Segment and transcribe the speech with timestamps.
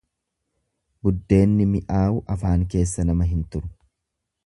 [1.07, 3.75] Buddeenni mi'aawu afaan keessa nama hin turu.